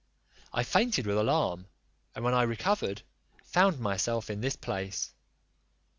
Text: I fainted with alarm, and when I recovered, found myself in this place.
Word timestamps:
I 0.51 0.63
fainted 0.63 1.05
with 1.05 1.15
alarm, 1.17 1.67
and 2.15 2.25
when 2.25 2.33
I 2.33 2.41
recovered, 2.41 3.03
found 3.43 3.79
myself 3.79 4.31
in 4.31 4.41
this 4.41 4.55
place. 4.55 5.13